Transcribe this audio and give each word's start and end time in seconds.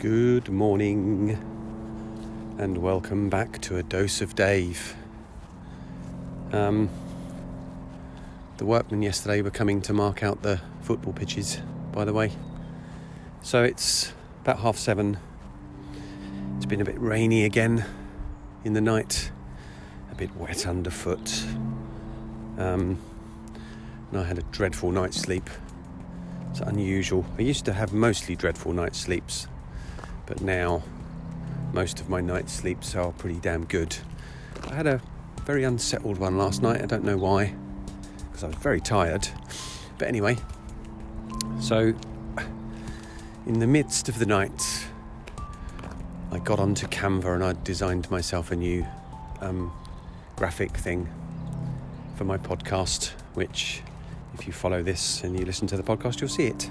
Good 0.00 0.48
morning, 0.48 1.36
and 2.56 2.78
welcome 2.78 3.28
back 3.28 3.60
to 3.60 3.76
a 3.76 3.82
dose 3.82 4.22
of 4.22 4.34
Dave. 4.34 4.96
Um, 6.52 6.88
the 8.56 8.64
workmen 8.64 9.02
yesterday 9.02 9.42
were 9.42 9.50
coming 9.50 9.82
to 9.82 9.92
mark 9.92 10.22
out 10.22 10.40
the 10.40 10.58
football 10.80 11.12
pitches, 11.12 11.58
by 11.92 12.06
the 12.06 12.14
way. 12.14 12.32
So 13.42 13.62
it's 13.62 14.14
about 14.40 14.60
half 14.60 14.78
seven. 14.78 15.18
It's 16.56 16.64
been 16.64 16.80
a 16.80 16.86
bit 16.86 16.98
rainy 16.98 17.44
again 17.44 17.84
in 18.64 18.72
the 18.72 18.80
night, 18.80 19.30
a 20.10 20.14
bit 20.14 20.34
wet 20.34 20.66
underfoot. 20.66 21.44
Um, 22.56 22.98
and 24.10 24.20
I 24.20 24.22
had 24.22 24.38
a 24.38 24.44
dreadful 24.44 24.92
night's 24.92 25.18
sleep. 25.18 25.50
It's 26.52 26.60
unusual. 26.60 27.26
I 27.36 27.42
used 27.42 27.66
to 27.66 27.74
have 27.74 27.92
mostly 27.92 28.34
dreadful 28.34 28.72
night 28.72 28.96
sleeps 28.96 29.46
but 30.30 30.40
now 30.42 30.80
most 31.72 32.00
of 32.00 32.08
my 32.08 32.20
night 32.20 32.48
sleeps 32.48 32.94
are 32.94 33.10
pretty 33.10 33.40
damn 33.40 33.64
good. 33.64 33.96
I 34.70 34.74
had 34.74 34.86
a 34.86 35.00
very 35.44 35.64
unsettled 35.64 36.18
one 36.18 36.38
last 36.38 36.62
night, 36.62 36.80
I 36.80 36.86
don't 36.86 37.02
know 37.02 37.16
why, 37.16 37.52
because 38.28 38.44
I 38.44 38.46
was 38.46 38.56
very 38.58 38.80
tired. 38.80 39.26
But 39.98 40.06
anyway, 40.06 40.36
so 41.60 41.92
in 43.44 43.58
the 43.58 43.66
midst 43.66 44.08
of 44.08 44.20
the 44.20 44.26
night, 44.26 44.86
I 46.30 46.38
got 46.38 46.60
onto 46.60 46.86
Canva 46.86 47.34
and 47.34 47.42
I 47.42 47.54
designed 47.64 48.08
myself 48.08 48.52
a 48.52 48.56
new 48.56 48.86
um, 49.40 49.72
graphic 50.36 50.76
thing 50.76 51.08
for 52.14 52.22
my 52.22 52.38
podcast, 52.38 53.08
which, 53.34 53.82
if 54.34 54.46
you 54.46 54.52
follow 54.52 54.80
this 54.80 55.24
and 55.24 55.36
you 55.36 55.44
listen 55.44 55.66
to 55.66 55.76
the 55.76 55.82
podcast, 55.82 56.20
you'll 56.20 56.30
see 56.30 56.46
it. 56.46 56.70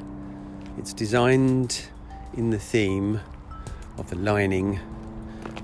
It's 0.78 0.94
designed 0.94 1.90
in 2.38 2.52
the 2.52 2.60
theme 2.60 3.20
of 4.00 4.10
the 4.10 4.16
lining 4.16 4.80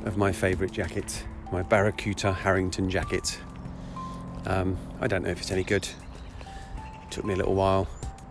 of 0.04 0.18
my 0.18 0.32
favourite 0.32 0.74
jacket, 0.74 1.26
my 1.52 1.64
Baracuta 1.64 2.36
Harrington 2.36 2.90
jacket. 2.90 3.40
Um, 4.46 4.78
I 5.00 5.08
don't 5.08 5.24
know 5.24 5.30
if 5.30 5.40
it's 5.40 5.52
any 5.52 5.64
good. 5.64 5.88
It 7.04 7.12
took 7.12 7.24
me 7.24 7.34
a 7.34 7.38
little 7.38 7.56
while. 7.56 7.88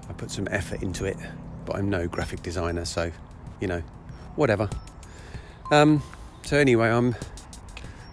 I 0.08 0.12
put 0.12 0.30
some 0.30 0.46
effort 0.50 0.83
into 0.83 1.06
it, 1.06 1.16
but 1.64 1.77
I'm 1.77 1.88
no 1.88 2.06
graphic 2.06 2.42
designer, 2.42 2.84
so 2.84 3.11
you 3.61 3.66
know, 3.66 3.83
whatever. 4.36 4.69
Um, 5.70 6.02
so 6.42 6.58
anyway, 6.58 6.91
I'm 6.91 7.16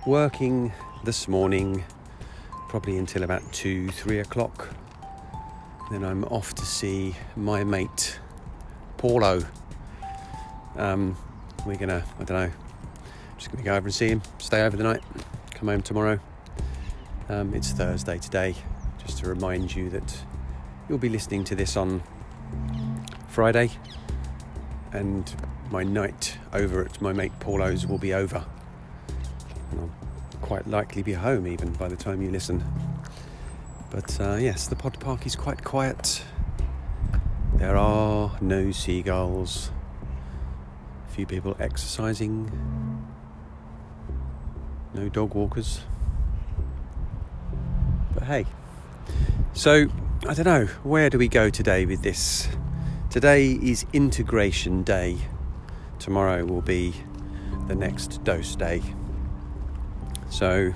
working 0.07 0.71
this 1.03 1.27
morning, 1.27 1.83
probably 2.69 2.97
until 2.97 3.23
about 3.23 3.51
two, 3.51 3.89
three 3.89 4.19
o'clock. 4.19 4.73
Then 5.91 6.05
I'm 6.05 6.23
off 6.25 6.55
to 6.55 6.65
see 6.65 7.17
my 7.35 7.65
mate 7.65 8.17
Paulo. 8.97 9.43
Um, 10.77 11.17
we're 11.65 11.75
gonna, 11.75 12.03
I 12.19 12.23
don't 12.23 12.37
know, 12.37 12.51
just 13.37 13.51
gonna 13.51 13.63
go 13.63 13.75
over 13.75 13.87
and 13.87 13.93
see 13.93 14.09
him, 14.09 14.21
stay 14.39 14.63
over 14.63 14.75
the 14.75 14.83
night, 14.83 15.01
come 15.51 15.67
home 15.67 15.81
tomorrow. 15.81 16.19
Um, 17.29 17.53
it's 17.53 17.71
Thursday 17.71 18.17
today, 18.17 18.55
just 18.97 19.19
to 19.19 19.29
remind 19.29 19.73
you 19.73 19.89
that 19.91 20.23
you'll 20.89 20.97
be 20.97 21.09
listening 21.09 21.43
to 21.45 21.55
this 21.55 21.77
on 21.77 22.03
Friday, 23.27 23.71
and 24.91 25.33
my 25.71 25.83
night 25.83 26.37
over 26.53 26.83
at 26.83 27.01
my 27.01 27.13
mate 27.13 27.31
Paulo's 27.39 27.85
will 27.85 27.97
be 27.97 28.13
over. 28.13 28.45
And 29.71 29.79
I'll 29.81 29.91
quite 30.41 30.67
likely 30.67 31.03
be 31.03 31.13
home 31.13 31.47
even 31.47 31.71
by 31.73 31.87
the 31.87 31.95
time 31.95 32.21
you 32.21 32.29
listen. 32.29 32.63
But 33.89 34.19
uh, 34.19 34.35
yes, 34.35 34.67
the 34.67 34.75
pod 34.75 34.99
park 34.99 35.25
is 35.25 35.35
quite 35.35 35.63
quiet. 35.63 36.23
There 37.55 37.77
are 37.77 38.35
no 38.41 38.71
seagulls 38.71 39.71
a 41.11 41.13
few 41.13 41.25
people 41.25 41.57
exercising. 41.59 42.49
No 44.93 45.09
dog 45.09 45.35
walkers. 45.35 45.81
But 48.13 48.23
hey. 48.23 48.45
So, 49.51 49.87
I 50.25 50.33
don't 50.33 50.45
know, 50.45 50.65
where 50.83 51.09
do 51.09 51.17
we 51.17 51.27
go 51.27 51.49
today 51.49 51.85
with 51.85 52.01
this? 52.01 52.47
Today 53.09 53.51
is 53.51 53.85
integration 53.91 54.83
day. 54.83 55.17
Tomorrow 55.99 56.45
will 56.45 56.61
be 56.61 56.93
the 57.67 57.75
next 57.75 58.23
dose 58.23 58.55
day. 58.55 58.81
So, 60.29 60.73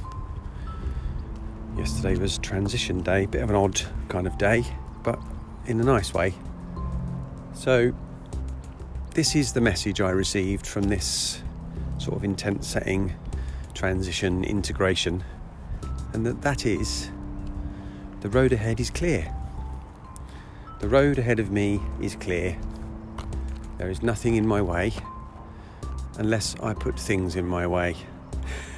yesterday 1.77 2.19
was 2.19 2.39
transition 2.39 3.01
day, 3.01 3.25
bit 3.25 3.41
of 3.41 3.49
an 3.49 3.55
odd 3.55 3.81
kind 4.09 4.27
of 4.27 4.37
day, 4.37 4.65
but 5.01 5.17
in 5.65 5.79
a 5.79 5.83
nice 5.85 6.13
way. 6.13 6.33
So, 7.53 7.93
this 9.15 9.33
is 9.33 9.53
the 9.53 9.61
message 9.61 10.01
I 10.01 10.09
received 10.09 10.67
from 10.67 10.83
this 10.83 11.41
sort 11.99 12.17
of 12.17 12.25
intent 12.25 12.65
setting, 12.65 13.13
transition, 13.73 14.43
integration, 14.43 15.23
and 16.11 16.25
that 16.25 16.41
that 16.41 16.65
is 16.65 17.09
the 18.19 18.27
road 18.27 18.51
ahead 18.51 18.81
is 18.81 18.89
clear. 18.89 19.33
The 20.81 20.89
road 20.89 21.17
ahead 21.17 21.39
of 21.39 21.49
me 21.49 21.79
is 22.01 22.17
clear. 22.17 22.59
There 23.77 23.89
is 23.89 24.03
nothing 24.03 24.35
in 24.35 24.45
my 24.45 24.61
way 24.61 24.91
unless 26.17 26.57
I 26.59 26.73
put 26.73 26.99
things 26.99 27.37
in 27.37 27.47
my 27.47 27.65
way. 27.65 27.95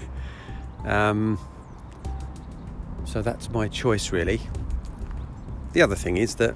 um, 0.86 1.40
so 3.06 3.24
that's 3.24 3.50
my 3.50 3.68
choice, 3.68 4.12
really. 4.12 4.40
The 5.74 5.82
other 5.82 5.96
thing 5.96 6.16
is 6.16 6.36
that 6.36 6.54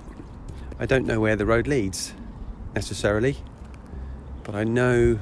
I 0.79 0.85
don't 0.85 1.07
know 1.07 1.19
where 1.19 1.35
the 1.35 1.47
road 1.47 1.65
leads 1.65 2.13
necessarily 2.75 3.37
but 4.43 4.55
I 4.55 4.63
know 4.63 5.15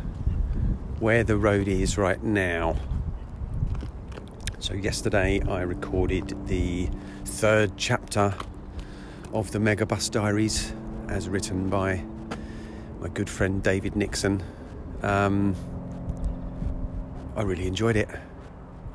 where 0.99 1.23
the 1.23 1.37
road 1.37 1.67
is 1.67 1.97
right 1.97 2.21
now. 2.23 2.75
So, 4.59 4.73
yesterday 4.73 5.41
I 5.47 5.61
recorded 5.61 6.47
the 6.47 6.89
third 7.25 7.73
chapter 7.77 8.33
of 9.33 9.51
the 9.51 9.59
Megabus 9.59 10.11
Diaries 10.11 10.73
as 11.07 11.29
written 11.29 11.69
by 11.69 12.03
my 12.99 13.07
good 13.09 13.29
friend 13.29 13.63
David 13.63 13.95
Nixon. 13.95 14.43
Um, 15.01 15.55
I 17.35 17.43
really 17.43 17.67
enjoyed 17.67 17.95
it. 17.95 18.09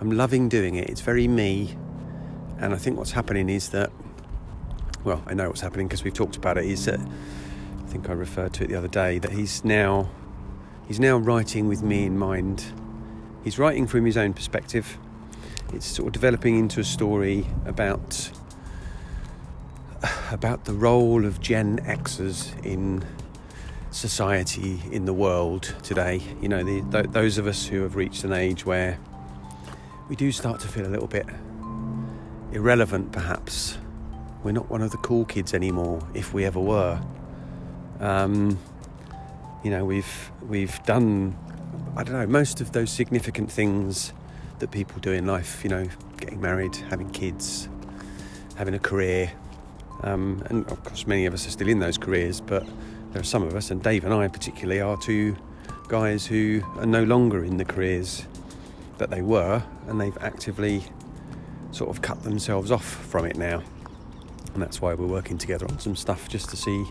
I'm 0.01 0.11
loving 0.11 0.49
doing 0.49 0.75
it. 0.75 0.91
It's 0.91 1.01
very 1.01 1.27
me. 1.27 1.77
And 2.59 2.75
I 2.75 2.77
think 2.77 2.99
what's 2.99 3.13
happening 3.13 3.49
is 3.49 3.71
that, 3.71 3.91
well, 5.03 5.23
I 5.27 5.35
know 5.35 5.49
what's 5.49 5.63
happening 5.63 5.89
because 5.89 6.05
we've 6.05 6.15
talked 6.15 6.37
about 6.37 6.59
it, 6.59 6.67
is 6.67 6.85
that 6.85 7.01
think 7.95 8.11
I 8.11 8.13
referred 8.13 8.53
to 8.55 8.65
it 8.65 8.71
the 8.71 8.75
other 8.75 8.89
day, 8.89 9.21
that 9.21 9.31
he's 9.31 9.65
now 9.65 10.11
he's 10.89 10.99
now 10.99 11.17
writing 11.17 11.69
with 11.69 11.81
me 11.81 12.07
in 12.07 12.19
mind. 12.19 12.65
He's 13.45 13.57
writing 13.57 13.87
from 13.87 14.05
his 14.05 14.17
own 14.17 14.33
perspective. 14.33 14.99
It's 15.73 15.87
sort 15.87 16.09
of 16.09 16.13
developing 16.13 16.59
into 16.59 16.81
a 16.81 16.85
story 16.85 17.47
about 17.65 18.33
about 20.33 20.65
the 20.65 20.73
role 20.73 21.25
of 21.25 21.41
Gen 21.41 21.79
Xers 21.87 22.53
in 22.67 23.05
society 23.93 24.83
in 24.91 25.05
the 25.05 25.15
world 25.15 25.73
today. 25.85 26.21
You 26.43 26.49
know, 26.49 26.65
the, 26.65 26.83
th- 26.91 27.13
those 27.13 27.39
of 27.39 27.47
us 27.47 27.65
who 27.65 27.83
have 27.83 27.95
reached 27.95 28.25
an 28.25 28.33
age 28.33 28.67
where 28.67 28.99
we 30.09 30.17
do 30.17 30.33
start 30.33 30.59
to 30.63 30.67
feel 30.67 30.85
a 30.85 30.91
little 30.91 31.07
bit 31.07 31.27
irrelevant, 32.51 33.13
perhaps. 33.13 33.79
We're 34.43 34.51
not 34.51 34.69
one 34.69 34.83
of 34.83 34.91
the 34.91 34.97
cool 34.97 35.25
kids 35.25 35.55
anymore, 35.55 36.05
if 36.13 36.35
we 36.35 36.45
ever 36.45 36.59
were. 36.59 37.01
Um, 38.01 38.59
you 39.63 39.71
know, 39.71 39.85
we've 39.85 40.31
we've 40.47 40.83
done 40.85 41.37
I 41.97 42.03
don't 42.03 42.15
know 42.15 42.27
most 42.27 42.61
of 42.61 42.73
those 42.73 42.91
significant 42.91 43.51
things 43.51 44.13
that 44.59 44.71
people 44.71 45.01
do 45.01 45.13
in 45.13 45.27
life. 45.27 45.63
You 45.63 45.71
know, 45.71 45.89
getting 46.19 46.41
married, 46.41 46.77
having 46.77 47.11
kids, 47.11 47.69
having 48.57 48.75
a 48.75 48.79
career, 48.79 49.33
um, 50.03 50.43
and 50.47 50.67
of 50.71 50.83
course 50.85 51.07
many 51.07 51.27
of 51.27 51.35
us 51.35 51.47
are 51.47 51.51
still 51.51 51.69
in 51.69 51.79
those 51.79 51.99
careers. 51.99 52.41
But 52.41 52.67
there 53.13 53.21
are 53.21 53.25
some 53.25 53.43
of 53.43 53.55
us, 53.55 53.71
and 53.71 53.83
Dave 53.83 54.05
and 54.05 54.13
I 54.13 54.29
particularly, 54.29 54.81
are 54.81 54.97
two 54.97 55.37
guys 55.89 56.27
who 56.27 56.63
are 56.77 56.87
no 56.87 57.05
longer 57.05 57.45
in 57.45 57.57
the 57.57 57.65
careers 57.65 58.27
that 58.99 59.11
they 59.11 59.23
were, 59.23 59.63
and 59.87 60.01
they've 60.01 60.19
actively 60.21 60.85
sort 61.71 61.91
of 61.91 62.03
cut 62.03 62.23
themselves 62.23 62.71
off 62.71 62.85
from 62.85 63.25
it 63.25 63.37
now. 63.37 63.63
And 64.53 64.63
that's 64.63 64.81
why 64.81 64.95
we're 64.95 65.07
working 65.07 65.39
together 65.39 65.67
on 65.69 65.79
some 65.81 65.97
stuff 65.97 66.29
just 66.29 66.49
to 66.51 66.57
see 66.57 66.85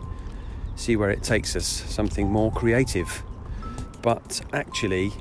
see 0.76 0.96
where 0.96 1.10
it 1.10 1.24
takes 1.24 1.56
us, 1.56 1.66
something 1.66 2.30
more 2.30 2.52
creative. 2.52 3.24
But 4.02 4.42
actually, 4.52 5.14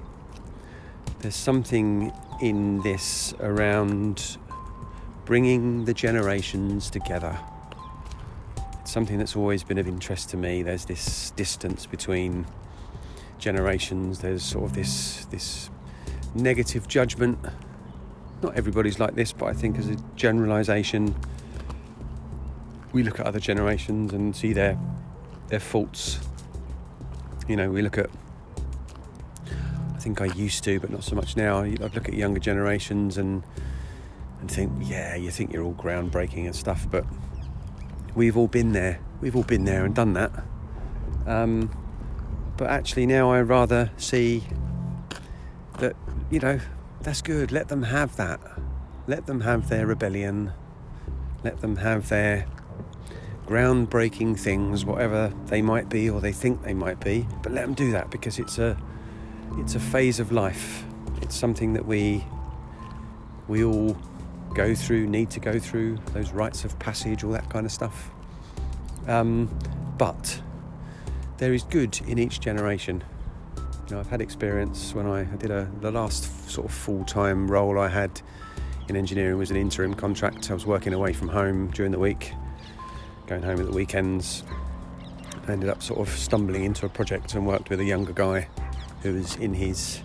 there's 1.21 1.37
something 1.37 2.13
in 2.41 2.83
this 2.83 3.33
around 3.41 4.39
bringing 5.25 5.85
the 5.85 5.95
generations 5.95 6.91
together. 6.91 7.39
It's 8.81 8.91
something 8.91 9.19
that's 9.19 9.37
always 9.37 9.63
been 9.63 9.79
of 9.79 9.87
interest 9.87 10.31
to 10.31 10.37
me. 10.37 10.63
There's 10.63 10.85
this 10.85 11.31
distance 11.33 11.87
between 11.87 12.47
generations. 13.39 14.19
There's 14.19 14.43
sort 14.43 14.65
of 14.65 14.75
this 14.75 15.27
this 15.27 15.71
negative 16.35 16.89
judgment. 16.89 17.39
Not 18.43 18.57
everybody's 18.57 18.99
like 18.99 19.15
this, 19.15 19.33
but 19.33 19.47
I 19.47 19.53
think 19.53 19.79
as 19.79 19.89
a 19.89 19.97
generalisation, 20.17 21.15
we 22.93 23.05
look 23.05 23.21
at 23.21 23.27
other 23.27 23.39
generations 23.39 24.13
and 24.13 24.35
see 24.35 24.53
their 24.53 24.77
their 25.53 25.61
faults. 25.61 26.19
You 27.47 27.57
know, 27.57 27.71
we 27.71 27.83
look 27.83 27.99
at 27.99 28.09
I 29.95 29.99
think 29.99 30.23
I 30.23 30.25
used 30.25 30.65
to, 30.65 30.81
but 30.81 30.89
not 30.89 31.05
so 31.05 31.15
much 31.15 31.37
now. 31.37 31.61
I'd 31.61 31.79
look 31.79 32.09
at 32.09 32.15
younger 32.15 32.41
generations 32.41 33.19
and 33.19 33.45
and 34.41 34.51
think, 34.51 34.73
yeah, 34.81 35.15
you 35.15 35.31
think 35.31 35.53
you're 35.53 35.63
all 35.63 35.75
groundbreaking 35.75 36.47
and 36.47 36.57
stuff, 36.57 36.89
but 36.91 37.05
we've 38.15 38.37
all 38.37 38.49
been 38.49 38.73
there. 38.73 38.99
We've 39.21 39.37
all 39.37 39.43
been 39.43 39.65
there 39.65 39.85
and 39.85 39.95
done 39.95 40.15
that. 40.15 40.33
Um, 41.27 41.71
but 42.57 42.71
actually, 42.71 43.05
now 43.05 43.31
I 43.31 43.43
rather 43.43 43.91
see 43.99 44.45
that 45.81 45.95
you 46.31 46.41
know 46.41 46.61
that's 47.03 47.21
good. 47.21 47.53
Let 47.53 47.69
them 47.69 47.83
have 47.83 48.17
that. 48.17 48.41
Let 49.07 49.27
them 49.27 49.43
have 49.43 49.69
their 49.69 49.87
rebellion. 49.87 50.55
Let 51.45 51.61
them 51.61 51.77
have 51.77 52.09
their 52.09 52.47
groundbreaking 53.53 54.39
things, 54.39 54.83
whatever 54.83 55.31
they 55.47 55.61
might 55.61 55.91
be 55.91 56.09
or 56.09 56.23
they 56.23 56.33
think 56.33 56.63
they 56.63 56.73
might 56.73 56.99
be. 57.01 57.27
But 57.43 57.53
let 57.53 57.63
them 57.67 57.75
do 57.75 57.93
that 57.93 58.11
because 58.11 58.39
it's 58.39 58.59
a 58.59 58.79
it's 59.59 59.75
a 59.75 59.81
phase 59.81 60.19
of 60.21 60.33
life. 60.33 60.85
It's 61.21 61.37
something 61.37 61.75
that 61.75 61.85
we 61.85 62.25
we 63.49 63.63
all 63.63 63.99
go 64.55 64.75
through, 64.75 65.07
need 65.07 65.29
to 65.31 65.41
go 65.41 65.59
through 65.59 65.99
those 66.15 66.31
rites 66.33 66.65
of 66.65 66.79
passage, 66.79 67.25
all 67.25 67.33
that 67.33 67.51
kind 67.51 67.67
of 67.67 67.73
stuff. 67.73 68.11
Um, 69.07 69.51
but 69.99 70.41
there 71.37 71.53
is 71.53 71.63
good 71.65 72.01
in 72.07 72.19
each 72.19 72.41
generation. 72.41 73.05
You 73.89 73.97
know, 73.97 74.01
I've 74.01 74.09
had 74.09 74.23
experience 74.23 74.95
when 74.95 75.07
I, 75.07 75.21
I 75.21 75.37
did 75.37 75.51
a 75.51 75.71
the 75.83 75.91
last 75.91 76.49
sort 76.49 76.67
of 76.67 76.73
full 76.73 77.05
time 77.05 77.51
role 77.51 77.79
I 77.79 77.89
had 77.89 78.23
in 78.89 78.97
engineering 78.97 79.37
was 79.37 79.51
an 79.51 79.59
interim 79.59 79.93
contract. 79.93 80.51
I 80.51 80.55
was 80.55 80.65
working 80.65 80.95
away 80.95 81.13
from 81.13 81.29
home 81.29 81.71
during 81.71 81.93
the 81.93 81.99
week, 81.99 82.33
going 83.27 83.43
home 83.43 83.61
at 83.61 83.67
the 83.67 83.73
weekends. 83.73 84.43
I 85.47 85.53
ended 85.53 85.69
up 85.69 85.83
sort 85.83 86.01
of 86.01 86.09
stumbling 86.15 86.65
into 86.65 86.87
a 86.87 86.89
project 86.89 87.35
and 87.35 87.47
worked 87.47 87.71
with 87.71 87.81
a 87.81 87.85
younger 87.85 88.13
guy 88.13 88.49
who 89.03 89.15
was 89.15 89.37
in 89.37 89.55
his 89.55 90.03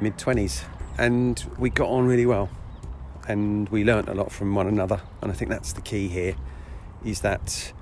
mid 0.00 0.16
20s, 0.16 0.64
and 0.98 1.42
we 1.58 1.70
got 1.70 1.88
on 1.88 2.06
really 2.06 2.26
well, 2.26 2.48
and 3.26 3.68
we 3.70 3.84
learnt 3.84 4.08
a 4.08 4.14
lot 4.14 4.30
from 4.30 4.54
one 4.54 4.66
another. 4.66 5.00
And 5.22 5.30
I 5.30 5.34
think 5.34 5.50
that's 5.50 5.72
the 5.72 5.80
key 5.80 6.08
here, 6.08 6.36
is 7.04 7.20
that 7.20 7.72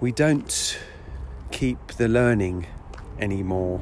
we 0.00 0.12
don't 0.12 0.78
keep 1.50 1.86
the 1.92 2.08
learning 2.08 2.66
anymore. 3.18 3.80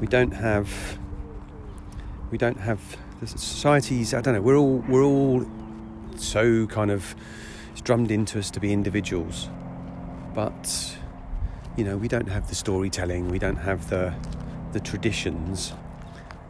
We 0.00 0.06
don't 0.06 0.32
have. 0.32 0.98
We 2.30 2.38
don't 2.38 2.60
have 2.60 2.80
the 3.20 3.26
societies. 3.26 4.12
I 4.14 4.20
don't 4.20 4.34
know. 4.34 4.42
We're 4.42 4.56
all 4.56 4.84
we're 4.88 5.02
all 5.02 5.46
so 6.16 6.66
kind 6.66 6.90
of 6.90 7.14
it's 7.78 7.84
drummed 7.84 8.10
into 8.10 8.40
us 8.40 8.50
to 8.50 8.58
be 8.58 8.72
individuals, 8.72 9.48
but 10.34 10.98
you 11.76 11.84
know 11.84 11.96
we 11.96 12.08
don't 12.08 12.28
have 12.28 12.48
the 12.48 12.54
storytelling. 12.56 13.28
We 13.28 13.38
don't 13.38 13.54
have 13.54 13.88
the 13.88 14.12
the 14.72 14.80
traditions, 14.80 15.72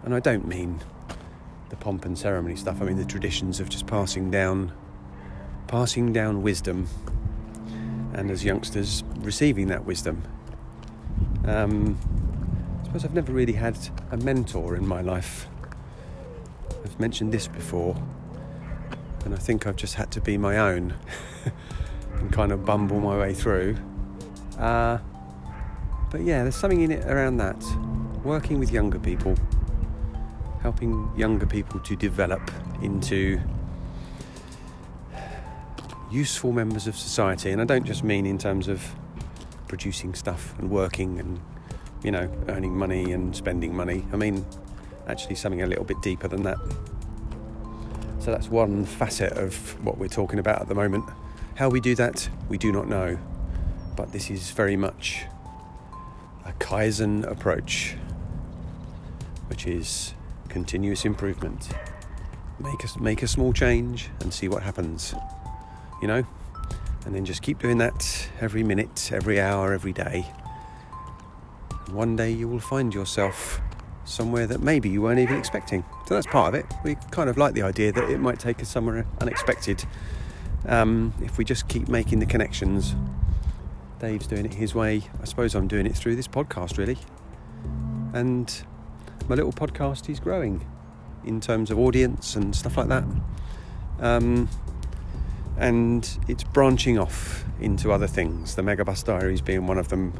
and 0.04 0.14
I 0.14 0.20
don't 0.20 0.48
mean 0.48 0.80
the 1.68 1.76
pomp 1.76 2.06
and 2.06 2.18
ceremony 2.18 2.56
stuff. 2.56 2.80
I 2.80 2.86
mean 2.86 2.96
the 2.96 3.04
traditions 3.04 3.60
of 3.60 3.68
just 3.68 3.86
passing 3.86 4.30
down 4.30 4.72
passing 5.66 6.14
down 6.14 6.40
wisdom, 6.40 6.88
and 8.14 8.30
as 8.30 8.42
youngsters 8.42 9.04
receiving 9.18 9.66
that 9.66 9.84
wisdom. 9.84 10.22
Um, 11.44 11.98
I 12.80 12.86
suppose 12.86 13.04
I've 13.04 13.12
never 13.12 13.32
really 13.32 13.52
had 13.52 13.76
a 14.12 14.16
mentor 14.16 14.76
in 14.76 14.88
my 14.88 15.02
life. 15.02 15.46
I've 16.82 16.98
mentioned 16.98 17.32
this 17.32 17.48
before, 17.48 18.02
and 19.28 19.34
I 19.34 19.38
think 19.38 19.66
I've 19.66 19.76
just 19.76 19.96
had 19.96 20.10
to 20.12 20.22
be 20.22 20.38
my 20.38 20.56
own 20.56 20.94
and 22.14 22.32
kind 22.32 22.50
of 22.50 22.64
bumble 22.64 22.98
my 22.98 23.18
way 23.18 23.34
through. 23.34 23.76
Uh, 24.58 24.96
but 26.10 26.22
yeah, 26.22 26.44
there's 26.44 26.56
something 26.56 26.80
in 26.80 26.90
it 26.90 27.04
around 27.04 27.36
that. 27.36 27.62
Working 28.24 28.58
with 28.58 28.72
younger 28.72 28.98
people, 28.98 29.36
helping 30.62 31.12
younger 31.14 31.44
people 31.44 31.78
to 31.80 31.94
develop 31.94 32.40
into 32.80 33.38
useful 36.10 36.52
members 36.52 36.86
of 36.86 36.96
society. 36.96 37.50
And 37.50 37.60
I 37.60 37.66
don't 37.66 37.84
just 37.84 38.02
mean 38.02 38.24
in 38.24 38.38
terms 38.38 38.66
of 38.66 38.82
producing 39.66 40.14
stuff 40.14 40.58
and 40.58 40.70
working 40.70 41.18
and, 41.18 41.38
you 42.02 42.12
know, 42.12 42.32
earning 42.48 42.74
money 42.74 43.12
and 43.12 43.36
spending 43.36 43.76
money. 43.76 44.06
I 44.10 44.16
mean, 44.16 44.46
actually, 45.06 45.34
something 45.34 45.60
a 45.60 45.66
little 45.66 45.84
bit 45.84 46.00
deeper 46.00 46.28
than 46.28 46.44
that. 46.44 46.56
So 48.28 48.32
that's 48.32 48.50
one 48.50 48.84
facet 48.84 49.32
of 49.38 49.82
what 49.82 49.96
we're 49.96 50.06
talking 50.06 50.38
about 50.38 50.60
at 50.60 50.68
the 50.68 50.74
moment. 50.74 51.06
How 51.54 51.70
we 51.70 51.80
do 51.80 51.94
that, 51.94 52.28
we 52.50 52.58
do 52.58 52.70
not 52.70 52.86
know. 52.86 53.18
But 53.96 54.12
this 54.12 54.30
is 54.30 54.50
very 54.50 54.76
much 54.76 55.24
a 56.44 56.52
Kaizen 56.58 57.24
approach, 57.24 57.96
which 59.46 59.66
is 59.66 60.12
continuous 60.50 61.06
improvement. 61.06 61.70
Make 62.58 62.84
a, 62.84 63.02
make 63.02 63.22
a 63.22 63.26
small 63.26 63.54
change 63.54 64.10
and 64.20 64.34
see 64.34 64.46
what 64.46 64.62
happens 64.62 65.14
you 66.02 66.06
know, 66.06 66.22
and 67.06 67.14
then 67.14 67.24
just 67.24 67.40
keep 67.40 67.58
doing 67.60 67.78
that 67.78 68.28
every 68.42 68.62
minute, 68.62 69.10
every 69.10 69.40
hour, 69.40 69.72
every 69.72 69.94
day. 69.94 70.26
One 71.92 72.14
day 72.14 72.30
you 72.32 72.46
will 72.46 72.60
find 72.60 72.92
yourself 72.92 73.62
somewhere 74.08 74.46
that 74.46 74.60
maybe 74.60 74.88
you 74.88 75.02
weren't 75.02 75.20
even 75.20 75.36
expecting. 75.36 75.84
So 76.06 76.14
that's 76.14 76.26
part 76.26 76.54
of 76.54 76.60
it. 76.60 76.66
We 76.84 76.96
kind 77.10 77.28
of 77.28 77.36
like 77.36 77.54
the 77.54 77.62
idea 77.62 77.92
that 77.92 78.10
it 78.10 78.18
might 78.18 78.38
take 78.38 78.60
us 78.60 78.68
somewhere 78.68 79.06
unexpected 79.20 79.84
um, 80.66 81.14
if 81.22 81.38
we 81.38 81.44
just 81.44 81.68
keep 81.68 81.88
making 81.88 82.18
the 82.20 82.26
connections. 82.26 82.94
Dave's 83.98 84.26
doing 84.26 84.46
it 84.46 84.54
his 84.54 84.74
way. 84.74 85.02
I 85.20 85.24
suppose 85.24 85.54
I'm 85.54 85.68
doing 85.68 85.86
it 85.86 85.96
through 85.96 86.16
this 86.16 86.28
podcast, 86.28 86.78
really. 86.78 86.98
And 88.12 88.62
my 89.28 89.34
little 89.34 89.52
podcast 89.52 90.08
is 90.08 90.20
growing 90.20 90.64
in 91.24 91.40
terms 91.40 91.70
of 91.70 91.78
audience 91.78 92.36
and 92.36 92.54
stuff 92.54 92.76
like 92.76 92.88
that. 92.88 93.04
Um, 94.00 94.48
and 95.58 96.08
it's 96.28 96.44
branching 96.44 96.98
off 96.98 97.44
into 97.60 97.92
other 97.92 98.06
things. 98.06 98.54
The 98.54 98.62
Megabus 98.62 99.04
Diaries 99.04 99.40
being 99.40 99.66
one 99.66 99.78
of 99.78 99.88
them. 99.88 100.18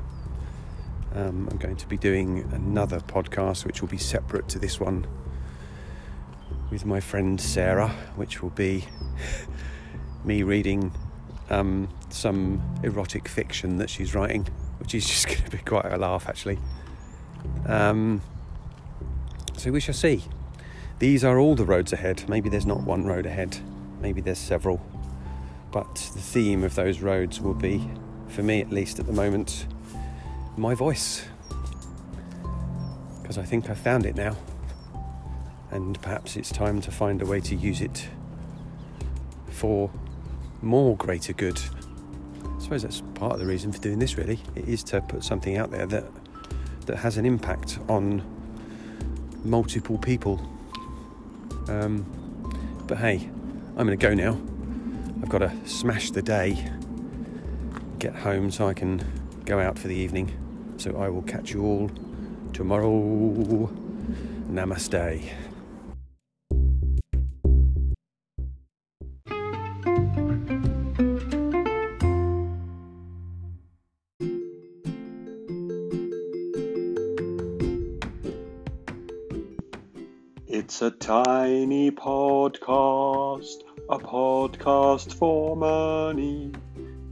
Um, 1.15 1.49
I'm 1.51 1.59
going 1.59 1.77
to 1.77 1.87
be 1.87 1.97
doing 1.97 2.49
another 2.53 3.01
podcast 3.01 3.65
which 3.65 3.81
will 3.81 3.89
be 3.89 3.99
separate 3.99 4.49
to 4.51 4.59
this 4.59 4.79
one 4.79 5.07
with 6.71 6.85
my 6.85 7.01
friend 7.01 7.41
Sarah, 7.41 7.89
which 8.17 8.43
will 8.43 8.51
be 8.51 8.85
me 10.25 10.43
reading 10.43 10.93
um, 11.51 11.89
some 12.11 12.63
erotic 12.83 13.29
fiction 13.29 13.79
that 13.79 13.89
she's 13.89 14.15
writing, 14.15 14.47
which 14.79 14.95
is 14.95 15.07
just 15.09 15.27
going 15.27 15.43
to 15.43 15.51
be 15.51 15.59
quite 15.59 15.87
a 15.87 15.97
laugh 15.97 16.29
actually. 16.29 16.59
Um, 17.67 18.21
so 19.57 19.71
we 19.71 19.81
shall 19.81 19.95
see. 19.95 20.25
These 20.99 21.25
are 21.25 21.39
all 21.39 21.55
the 21.55 21.65
roads 21.65 21.93
ahead. 21.93 22.29
Maybe 22.29 22.49
there's 22.49 22.67
not 22.67 22.83
one 22.83 23.07
road 23.07 23.27
ahead, 23.27 23.59
maybe 24.01 24.21
there's 24.21 24.39
several 24.39 24.81
but 25.71 25.95
the 26.15 26.21
theme 26.21 26.65
of 26.65 26.75
those 26.75 27.01
roads 27.01 27.41
will 27.41 27.55
be, 27.55 27.91
for 28.29 28.43
me 28.43 28.61
at 28.61 28.71
least 28.71 28.99
at 28.99 29.07
the 29.07 29.13
moment, 29.13 29.67
my 30.59 30.75
voice. 30.75 31.27
Because 33.23 33.39
I 33.39 33.45
think 33.45 33.71
I've 33.71 33.79
found 33.79 34.07
it 34.07 34.17
now, 34.17 34.37
and 35.71 36.01
perhaps 36.01 36.37
it's 36.37 36.51
time 36.51 36.81
to 36.83 36.91
find 36.91 37.21
a 37.23 37.27
way 37.27 37.41
to 37.43 37.55
use 37.55 37.81
it 37.81 38.09
for 39.51 39.91
more 40.63 40.97
greater 40.97 41.33
good. 41.33 41.61
I 42.43 42.61
suppose 42.61 42.83
that's 42.83 43.03
part 43.15 43.35
of 43.35 43.39
the 43.39 43.47
reason 43.47 43.73
for 43.73 43.79
doing 43.79 43.99
this, 43.99 44.17
really. 44.17 44.41
It 44.55 44.69
is 44.69 44.83
to 44.85 45.01
put 45.01 45.25
something 45.25 45.57
out 45.57 45.71
there 45.71 45.87
that 45.87 46.05
that 46.87 46.97
has 46.97 47.19
an 47.19 47.27
impact 47.27 47.79
on 47.89 48.23
multiple 49.45 49.99
people. 49.99 50.41
Um, 51.69 52.05
but 52.87 52.97
hey, 52.97 53.29
I'm 53.77 53.87
going 53.87 53.97
to 53.97 53.97
go 53.97 54.15
now. 54.15 54.41
I've 55.23 55.29
got 55.29 55.39
to 55.39 55.53
smash 55.67 56.11
the 56.11 56.23
day, 56.23 56.71
get 57.99 58.15
home 58.15 58.51
so 58.51 58.67
I 58.67 58.73
can 58.73 59.05
go 59.45 59.61
out 59.61 59.79
for 59.79 59.89
the 59.89 59.95
evening. 59.95 60.33
So 60.79 60.97
I 60.97 61.09
will 61.09 61.23
catch 61.23 61.53
you 61.53 61.65
all 61.65 61.91
tomorrow. 62.53 63.69
Namaste. 64.49 65.25
It's 80.47 80.81
a 80.83 80.91
tiny 80.93 81.91
podcast 81.91 83.63
a 83.89 83.99
podcast 83.99 85.15
for 85.15 85.57
money. 85.57 86.53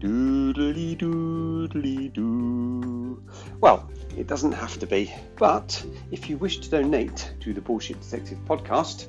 Doodly 0.06 0.96
doodly 0.96 2.12
doo. 2.12 3.20
Well, 3.60 3.90
it 4.16 4.28
doesn't 4.28 4.52
have 4.52 4.78
to 4.78 4.86
be, 4.86 5.12
but 5.36 5.84
if 6.12 6.30
you 6.30 6.36
wish 6.36 6.58
to 6.58 6.70
donate 6.70 7.34
to 7.40 7.52
the 7.52 7.60
Bullshit 7.60 8.00
Detective 8.00 8.38
podcast, 8.46 9.08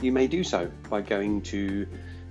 you 0.00 0.10
may 0.10 0.26
do 0.26 0.42
so 0.42 0.68
by 0.90 1.00
going 1.00 1.42
to 1.42 1.86